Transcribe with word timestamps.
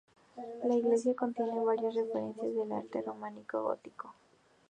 La 0.65 0.73
iglesia 0.73 1.13
contiene 1.15 1.63
varias 1.63 1.93
referencias 1.93 2.47
al 2.59 2.71
arte 2.71 3.03
románico 3.03 3.59
y 3.59 3.63
gótico. 3.65 4.15